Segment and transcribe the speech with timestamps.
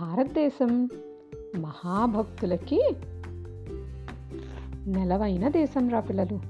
[0.00, 0.88] భారతదేశం
[1.58, 2.82] మహాభక్తులకి
[4.86, 6.40] నెలవైన దేశం రా పిల్లలు.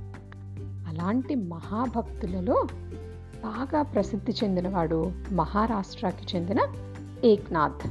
[0.89, 2.67] అలాంటి మహాభక్తులలో
[3.45, 6.59] బాగా ప్రసిద్ధి చెందినవాడు మహారాష్ట్రకి చెందిన
[7.25, 7.91] ఏక్నాథ్.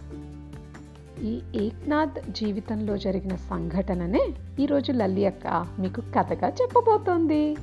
[1.23, 7.57] ఈ ఏక్నాథ్ జీవితంలో జరిగిన సంఘటననే ఈరోజు లల్లి అక్క మీకు కథగా చెప్పబోతోంది.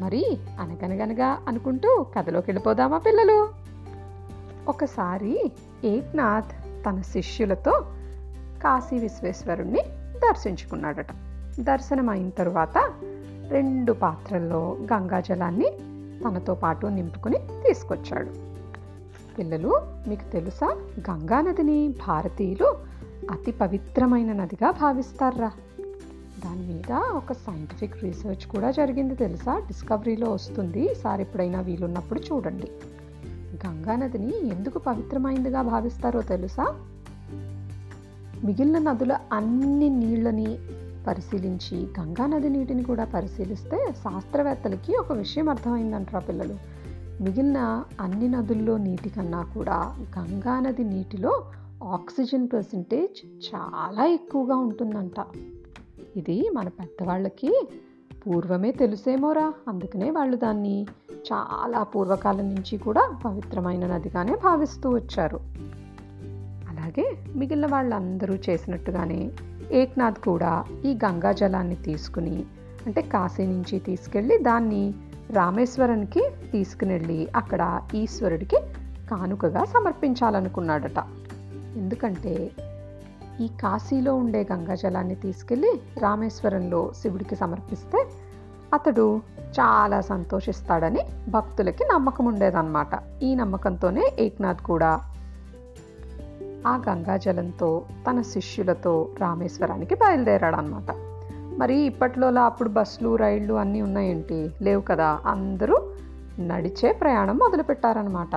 [0.00, 3.48] మరి అనగనగనగా అనుకుంటూ కథలోకి వెళ్ళిపోదామా పిల్లలు?
[4.68, 5.52] ఒకసారి
[5.84, 7.86] ఏక్నాథ్ తన శిష్యులతో
[8.64, 9.82] కాశీ విశ్వేశ్వరుణ్ణి
[10.18, 11.06] దర్శించుకున్నాడట.
[11.60, 12.92] దర్శనం అయిన తరువాత
[13.48, 15.66] రెండు పాత్రల్లో గంగాజలాన్ని
[16.24, 18.30] తనతో పాటు నింపుకుని తీసుకొచ్చాడు.
[19.38, 20.76] పిల్లలు మీకు తెలుసా?
[21.10, 22.76] గంగా నదిని భారతీయులు
[23.30, 25.52] అతి పవిత్రమైన నదిగా భావిస్తారా?
[26.44, 29.58] దాని మీద ఒక సైంటిఫిక్ రీసెర్చ్ కూడా జరిగింది తెలుసా?
[29.58, 30.92] డిస్కవరీలో వస్తుంది.
[30.92, 32.70] ఈసారి ఎప్పుడైనా వీలున్నప్పుడు చూడండి.
[33.66, 36.88] గంగా నదిని ఎందుకు పవిత్రమైందిగా భావిస్తారో తెలుసా?
[38.44, 40.58] మిగిలిన నదుల అన్ని నీళ్ళని
[41.06, 46.56] పరిశీలించి గంగా నది నీటిని కూడా పరిశీలిస్తే శాస్త్రవేత్తలకి ఒక విషయం అర్థమైందంటారా పిల్లలు.
[47.22, 51.44] మిగిలిన అన్ని నదుల్లో నీటి కన్నా కూడా గంగా నది నీటిలో
[51.84, 55.24] ఆక్సిజన్ పర్సంటేజ్ చాలా ఎక్కువగా ఉంటుందంట.
[56.16, 57.68] ఇది మన పెద్దవాళ్ళకి
[58.26, 60.86] పూర్వమే తెలుసేమోరా అందుకనే వాళ్ళు దాన్ని
[61.32, 65.40] చాలా పూర్వకాలం నుంచి కూడా పవిత్రమైన నదిగానే భావిస్తూ వచ్చారు.
[66.68, 69.30] అలాగే మిగిలిన వాళ్ళందరూ చేసినట్టుగానే
[69.72, 72.44] ఏక్నాథ్ కూడా ఈ గంగా జలాన్ని తీసుకుని
[72.86, 74.94] అంటే కాశీ నుంచి తీసుకెళ్ళి దాన్ని
[75.30, 78.56] రామేశ్వరానికి తీసుకునెళ్ళి అక్కడ ఈశ్వరుడికి
[79.10, 80.98] కానుకగా సమర్పించాలనుకున్నాడట.
[81.76, 82.50] ఎందుకంటే
[83.40, 88.06] ఈ కాశీలో ఉండే గంగాజలాన్ని తీసుకెళ్ళి రామేశ్వరంలో శివుడికి సమర్పిస్తే
[88.74, 89.20] అతడు
[89.60, 93.22] చాలా సంతోషిస్తాడని భక్తులకి నమ్మకం ఉండేదన్నమాట.
[93.22, 95.00] ఈ నమ్మకంతోనే ఏక్నాథ్ కూడా
[96.66, 100.94] ఆ గంగాజలంతో తన శిష్యులతో రామేశ్వరానికి బయలుదేరాడనమాట
[101.58, 104.50] మరి ఇప్పట్లోలా అప్పుడు బస్సులు రైళ్ళు అన్నీ ఉన్నాయేంటి?
[104.62, 105.20] లేవు కదా.
[105.26, 105.82] అందరూ
[106.38, 108.36] నడిచే ప్రయాణం మొదలుపెట్టారనమాట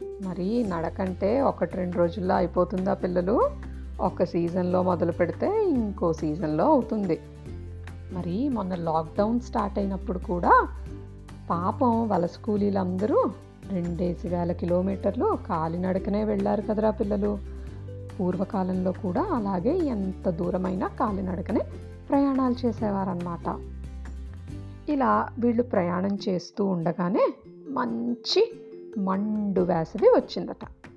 [0.00, 3.50] మరి నడకంటే ఒకటి రెండు రోజుల్లో అయిపోతుందా పిల్లలు?
[4.00, 7.20] ఒక సీజన్లో మొదలు పెడితే ఇంకో సీజన్లో అవుతుంది.
[8.12, 10.68] మరి మొన్న లాక్డౌన్ స్టార్ట్ అయినప్పుడు కూడా
[11.50, 13.30] పాపం వలస కూలీలందరూ
[13.70, 17.38] రెండేసి వేల కిలోమీటర్లు కాలినడకనే వెళ్ళారు కదరా పిల్లలు.
[18.20, 21.60] పూర్వకాలంలో కూడా అలాగే ఎంత దూరమైనా కాలినడకనే
[22.10, 23.58] ప్రయాణాలు చేసేవారన్నమాట.
[24.90, 27.34] ఇలా వీళ్ళు ప్రయాణం చేస్తూ ఉండగానే
[27.68, 28.54] మంచి
[28.98, 30.89] మండు వేసవి వచ్చిందట.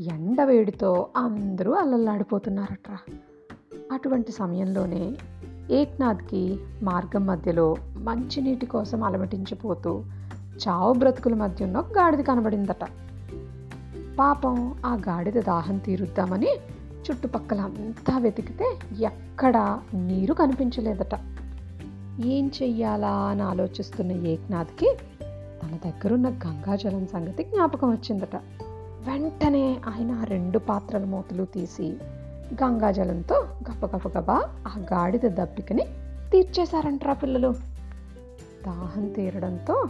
[0.00, 2.98] ఎండ వేడితో అందరూ అల్లల్లాడిపోతున్నారట్రా
[3.92, 5.16] అటువంటి సమయంలోనే
[5.70, 10.04] ఏక్నాథ్కి మార్గం మధ్యలో మంచినీటి కోసం అలమటించిపోతూ
[10.68, 12.84] చావు బ్రతుకుల మధ్య ఉన్న గాడిద కనబడిందట.
[14.18, 16.48] పాపం ఆ గాడిద దాహం తీరుద్దామని
[17.10, 21.14] చుట్టుపక్కల అంతా వెతికితే ఎక్కడా నీరు కనిపించలేదట.
[22.24, 24.96] ఏం చెయ్యాలా అని ఆలోచిస్తున్న ఏక్నాథ్కి
[25.62, 28.36] తన దగ్గరున్న గంగాజలం సంగతి జ్ఞాపకం వచ్చిందట.
[29.00, 31.96] వెంటనే ఆయన రెండు పాత్రల మూతలు తీసి
[32.54, 34.34] గంగాజలంతో గబగబగబా
[34.68, 35.84] ఆ గాడిద దప్పికని
[36.32, 37.54] తీర్చేశారంట్రా పిల్లలు.
[38.66, 39.88] దాహం తీరడంతో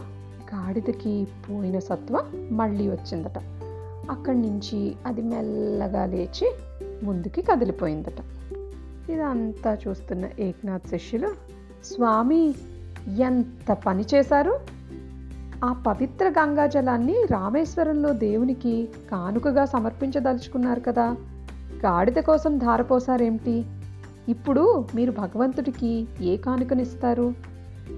[0.55, 3.37] గాడిదకి పోయిన సత్వ మళ్ళీ వచ్చిందట.
[4.11, 6.55] అక్కడి నుంచి అది మెల్లగా లేచి
[7.03, 8.19] ముందుకి కదిలిపోయిందట.
[9.09, 11.27] ఇదంతా చూస్తున్న ఏక్నాథ్ శిష్యులు
[11.85, 12.55] స్వామి
[13.07, 14.80] ఎంత పని చేశారు?
[15.63, 21.15] ఆ పవిత్ర గంగాజలాన్ని రామేశ్వరంలో దేవునికి కానుకగా సమర్పించదలుచుకున్నారు కదా.
[21.85, 23.65] గాడిద కోసం ధారపోసారేమిటి?
[24.29, 27.33] ఇప్పుడు మీరు భగవంతుడికి ఏ కానుకనిస్తారు?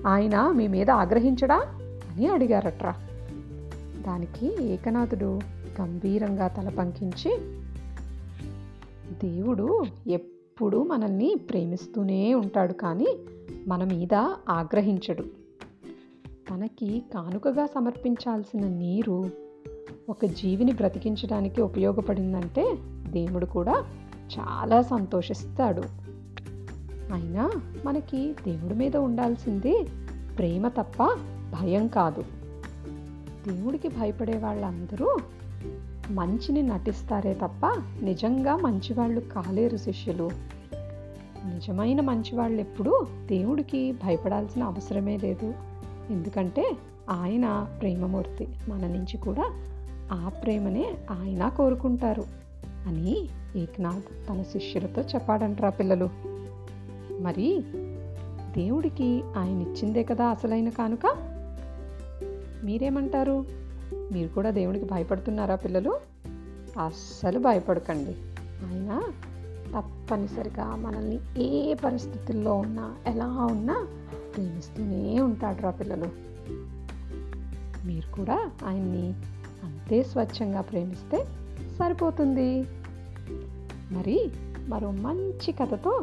[0.07, 1.56] ఆయన మీ మీద ఆగ్రహించడా?
[1.84, 2.94] అని అడిగారట్రా.
[4.07, 5.40] దానికి ఏకనాథుడు
[5.81, 7.38] గంభీరంగా తల పంకించి
[9.30, 13.07] దేవుడు ఎప్పుడూ మనల్ని ప్రేమిస్తూనే ఉంటాడు కానీ
[13.68, 14.13] మన మీద
[14.50, 15.43] ఆగ్రహించడు.
[16.50, 19.30] తనకి కానుకగా సమర్పించాల్సిన నీరు
[20.10, 23.84] ఒక జీవిని బ్రతికించడానికి ఉపయోగపడిందంటే దేవుడు కూడా
[24.40, 25.81] చాలా సంతోషిస్తాడు.
[27.13, 27.51] అయినా
[27.86, 29.88] మనకి దేవుడి మీద ఉండాల్సింది
[30.38, 31.04] ప్రేమ తప్ప
[31.60, 32.22] భయం కాదు.
[33.48, 35.18] దేవుడికి భయపడే వాళ్ళందరూ
[36.12, 37.66] మంచిని నటిస్తారే తప్ప
[38.01, 40.30] నిజంగా మంచివాళ్ళు కాలేరు శిష్యులు.
[41.54, 45.73] నిజమైన మంచివాళ్ళు ఎప్పుడూ దేవుడికి భయపడాల్సిన అవసరమే లేదు.
[46.10, 46.76] ఎందుకంటే
[47.10, 49.54] ఆయన ప్రేమమూర్తి మన నుంచి కూడా
[50.12, 52.26] ఆ ప్రేమనే ఆయన కోరుకుంటారు
[52.88, 56.10] అని ఏక్నాథ్ తన శిష్యులతో చెప్పాడంట్రా పిల్లలు.
[57.22, 57.64] మరి
[58.56, 61.16] దేవుడికి ఆయన ఇచ్చిందే కదా అసలైన కానుక?
[62.64, 63.46] మీరేమంటారు?
[63.94, 66.00] మీరు కూడా దేవుడికి భయపడుతున్నారా పిల్లలు?
[66.86, 68.16] అస్సలు భయపడకండి.
[68.66, 69.02] ఆయన
[69.78, 73.88] తప్పనిసరిగా మనల్ని ఏ పరిస్థితుల్లో ఉన్నా ఎలా ఉన్నా
[74.35, 76.09] ప్రేమిస్తూనే ఉంటాడు రా పిల్లలు.
[77.88, 79.13] మీరు కూడా ఆయన్ని
[79.63, 81.25] అంతే స్వచ్ఛంగా ప్రేమిస్తే
[81.80, 82.68] సరిపోతుంది.
[83.91, 84.31] మరి
[84.68, 86.01] మరో మంచి కథతో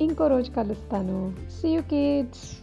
[0.00, 1.34] ఇంకో రోజు కలుస్తాను.
[1.60, 2.56] See you kids